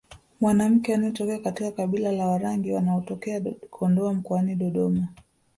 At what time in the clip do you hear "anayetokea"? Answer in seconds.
0.93-1.37